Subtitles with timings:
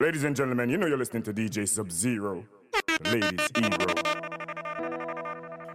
[0.00, 2.42] Ladies and gentlemen, you know you're listening to DJ Sub Zero,
[3.04, 3.76] ladies hero.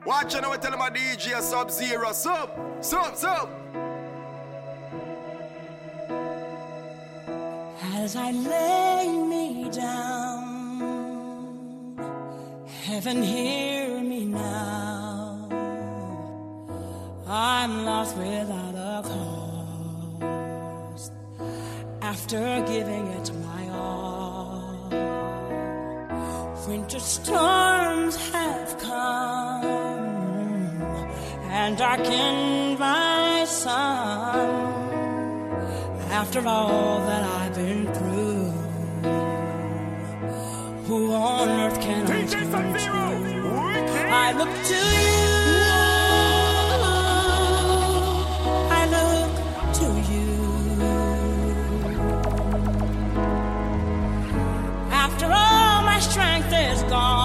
[0.04, 2.50] Watch and I tell my DJ Sub Zero, sub,
[2.84, 3.52] sub, sub.
[7.84, 10.80] As I lay me down,
[12.84, 15.48] heaven hear me now.
[17.28, 19.04] I'm lost without a
[20.20, 21.12] cause
[22.02, 23.45] after giving it my
[26.68, 29.66] Winter storms have come
[31.52, 34.50] and darkened my sun.
[36.10, 38.52] After all that I've been through,
[40.88, 42.90] who on earth can I turn to?
[44.10, 45.35] I look to you.
[56.88, 57.25] star.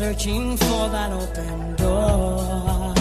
[0.00, 2.99] searching for that open door.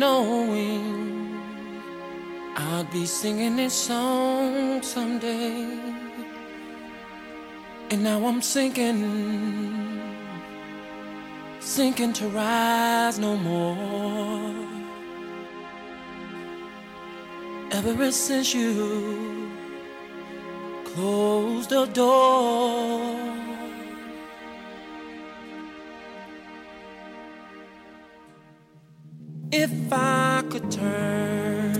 [0.00, 1.38] knowing
[2.56, 5.68] I'll be singing this song someday.
[7.90, 9.00] And now I'm sinking,
[11.60, 14.54] sinking to rise no more.
[17.72, 19.50] Ever since you
[20.94, 23.39] closed the door.
[29.52, 31.74] If I could turn,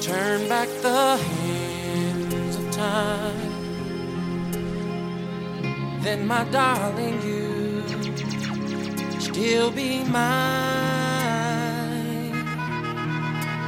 [0.00, 3.52] turn back the hands of time,
[6.02, 10.42] then my darling, you'd still be mine.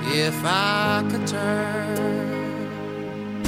[0.09, 3.45] If I could turn,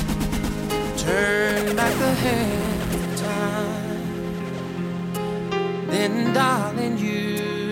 [0.96, 4.30] turn back the hands of time,
[5.90, 7.65] then darling, you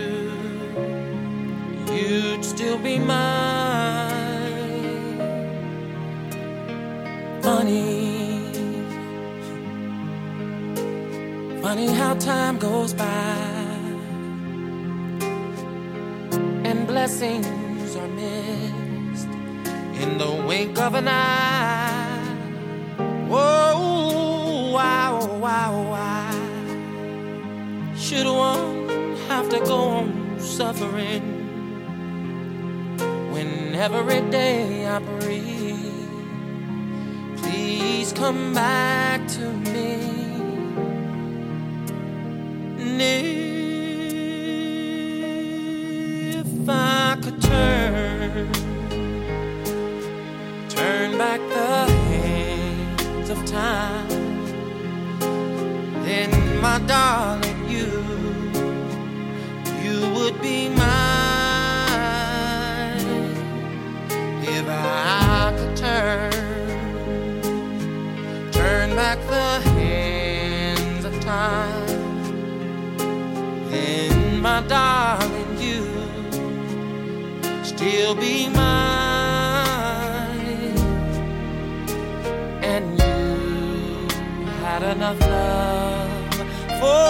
[1.94, 4.24] you'd still be mine.
[7.42, 8.50] Funny,
[11.62, 13.54] funny how time goes by
[16.64, 19.28] and blessings are missed
[20.02, 22.20] in the wink of an eye.
[23.30, 26.34] Oh, wow, wow, wow.
[27.96, 31.33] Should one have to go on suffering?
[33.34, 36.08] when every day I breathe.
[37.38, 39.94] Please come back to me.
[42.78, 43.00] And
[46.38, 48.52] if I could turn,
[50.68, 54.08] turn back the hands of time,
[56.06, 57.88] then my darling, you,
[59.82, 61.13] you would be mine.
[77.84, 78.64] still be mine.
[82.72, 84.08] And you
[84.64, 86.34] had enough love
[86.80, 87.02] for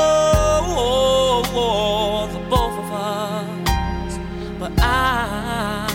[2.32, 4.18] the both of us,
[4.58, 5.86] but I,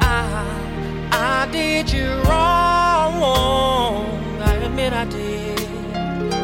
[0.00, 0.14] I,
[1.12, 3.14] I did you wrong.
[4.40, 5.68] I admit I did,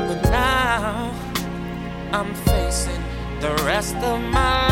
[0.09, 1.15] but now
[2.13, 3.03] I'm facing
[3.41, 4.72] the rest of my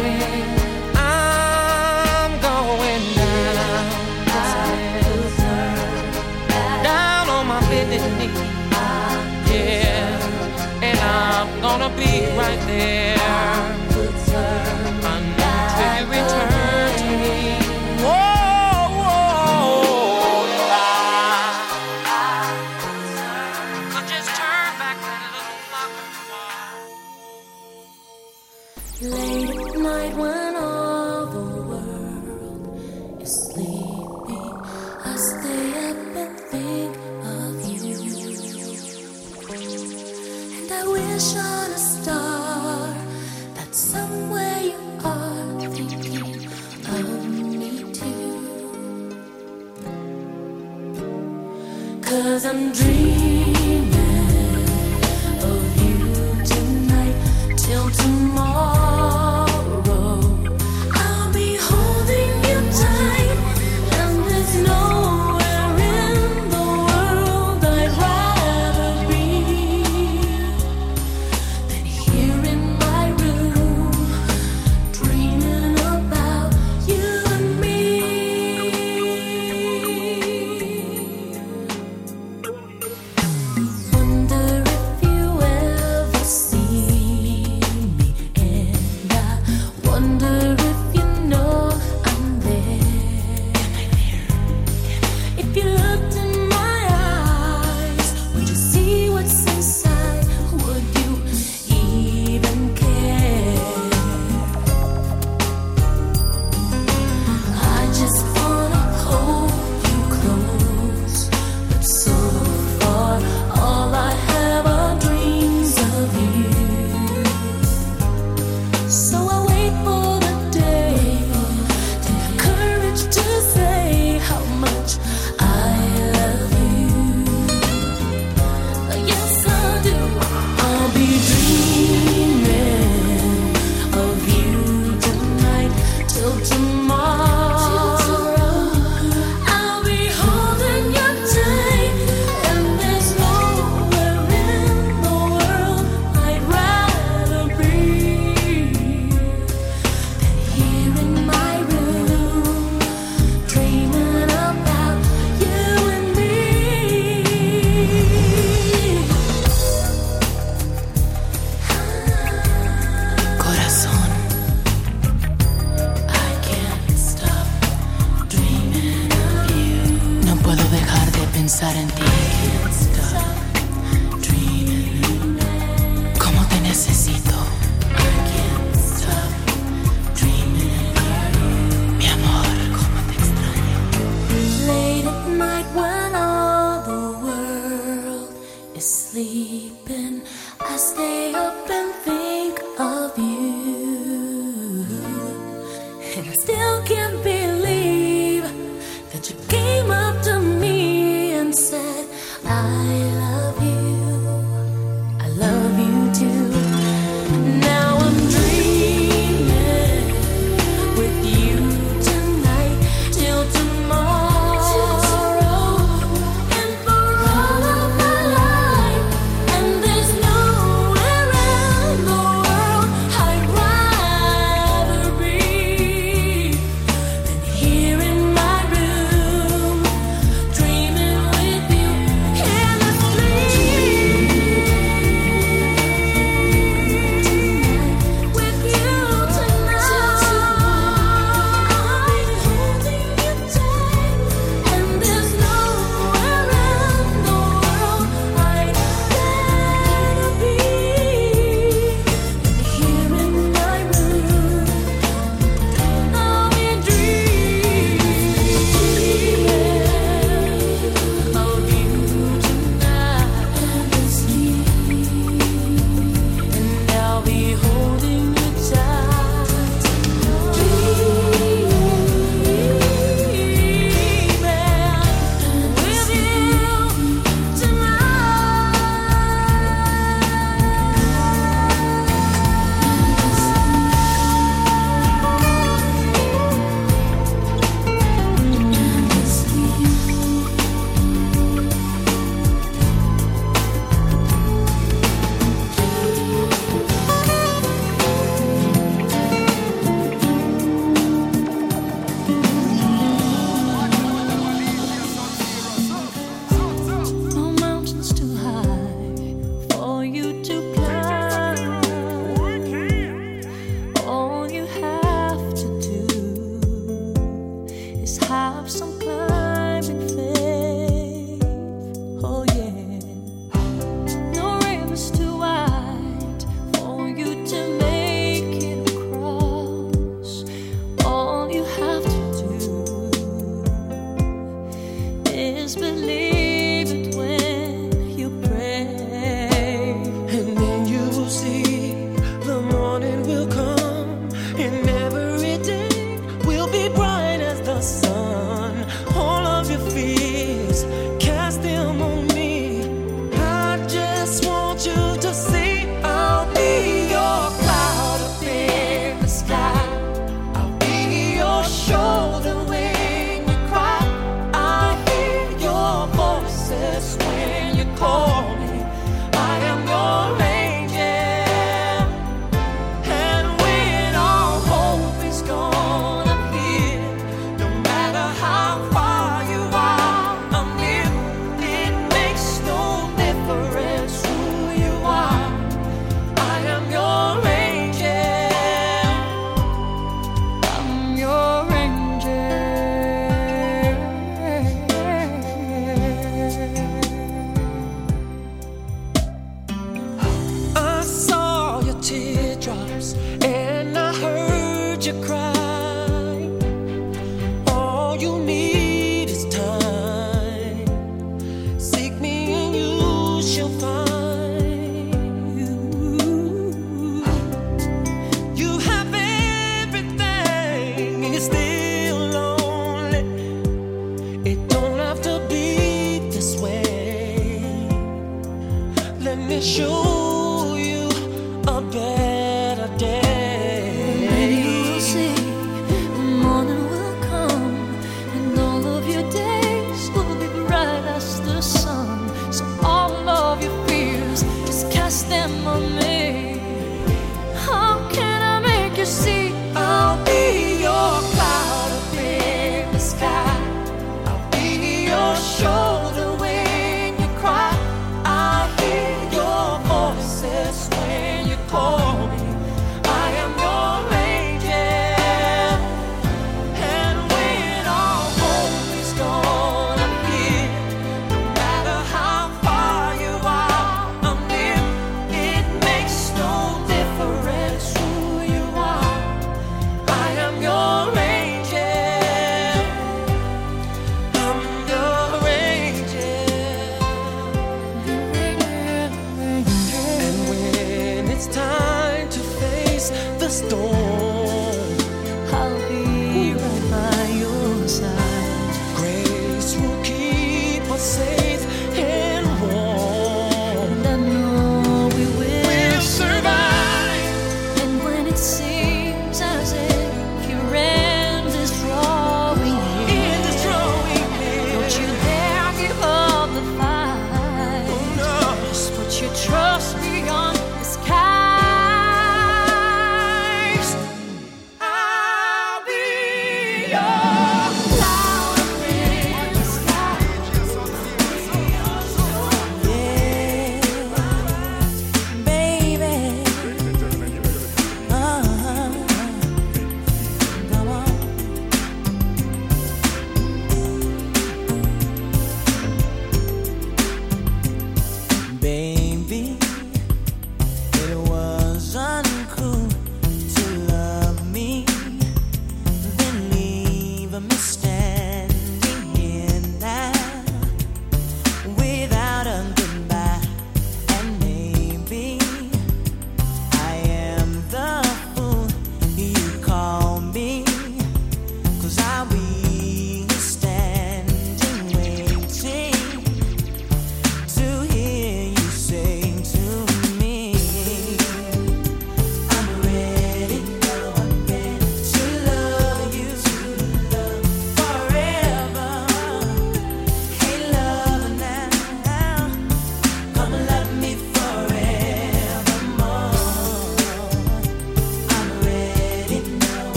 [12.81, 13.20] yeah.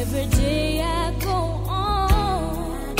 [0.00, 1.38] Every day I go
[1.68, 2.96] on,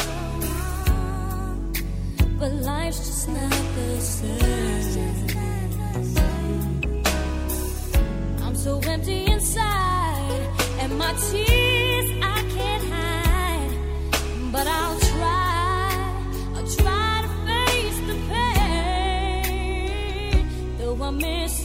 [2.39, 4.37] but life's just not the same.
[8.43, 10.49] I'm so empty inside,
[10.81, 13.75] and my tears I can't hide,
[14.53, 15.89] but I'll try,
[16.55, 18.17] I'll try to face the
[19.49, 19.57] pain,
[20.77, 21.60] though I miss.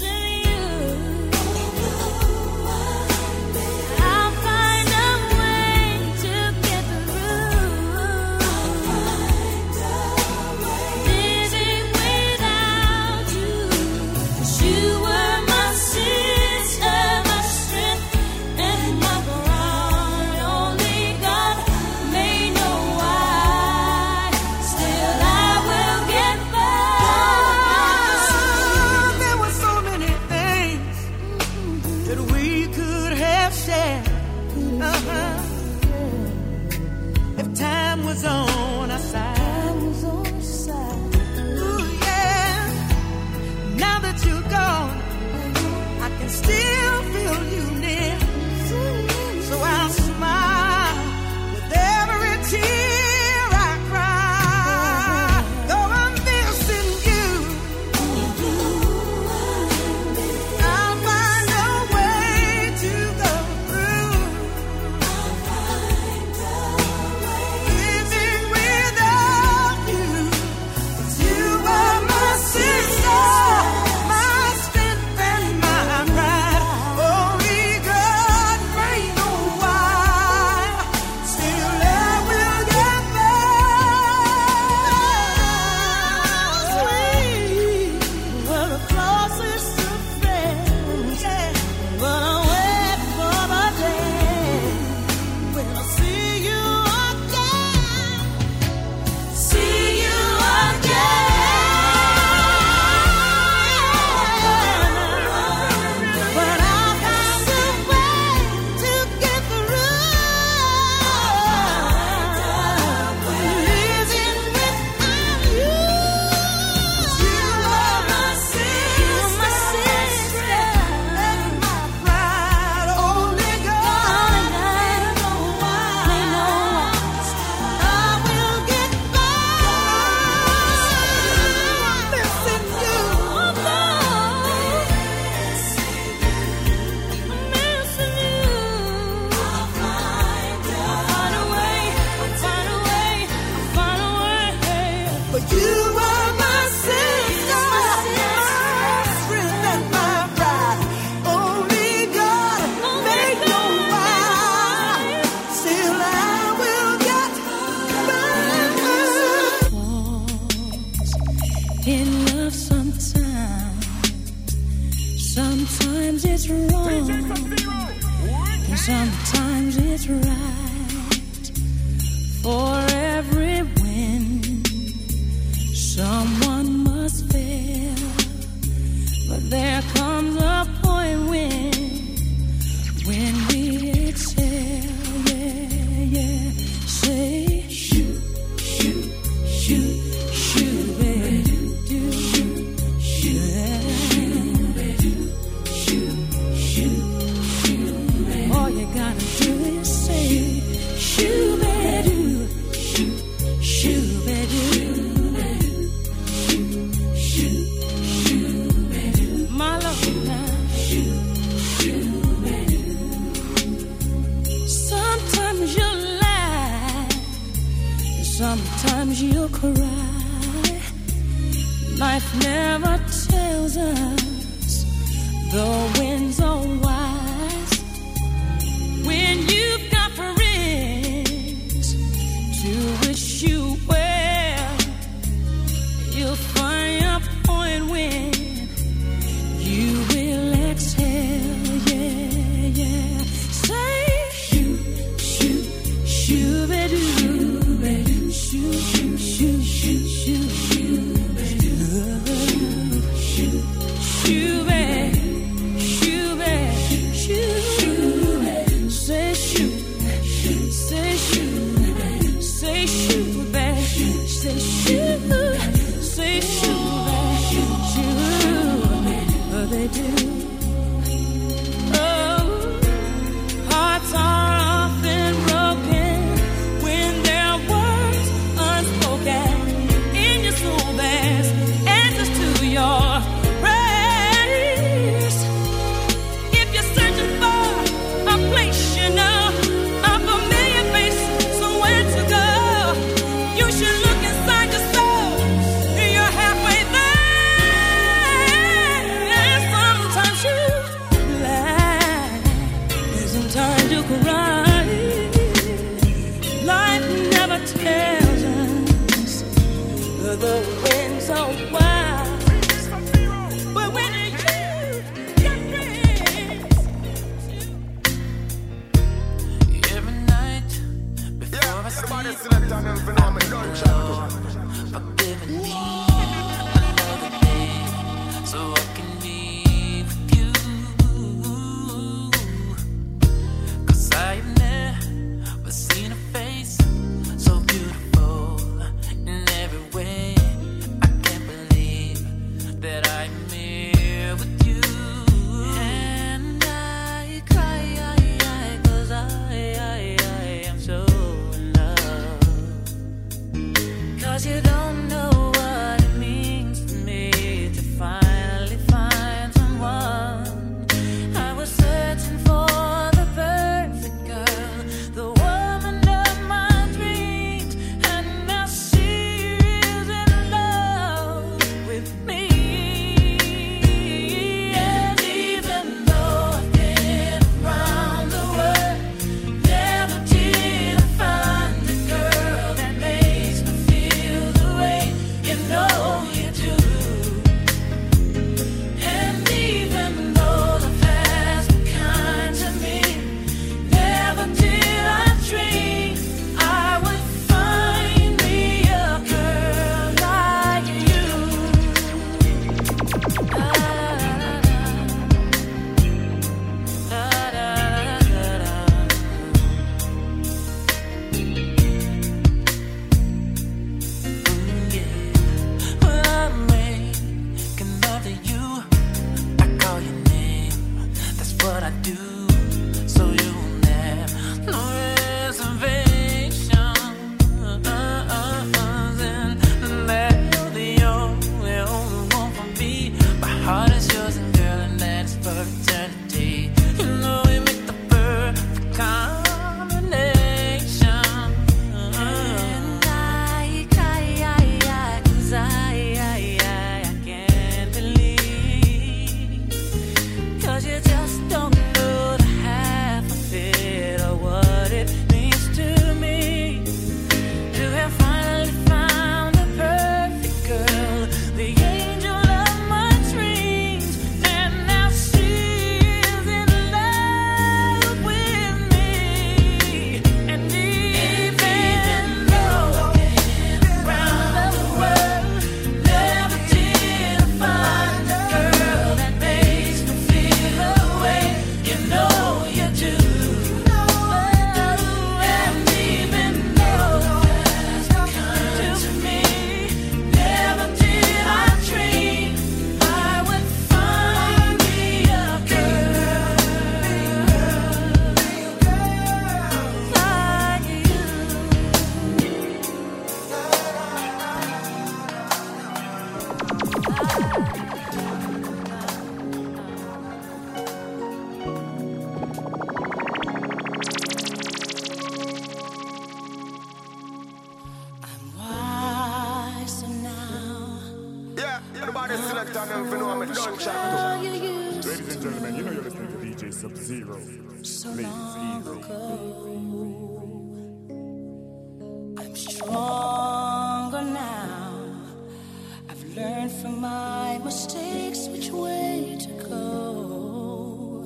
[537.65, 541.25] mistakes which way to go,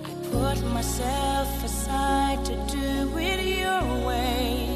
[0.05, 4.76] I put myself aside to do it your way.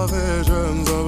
[0.00, 0.99] Our visions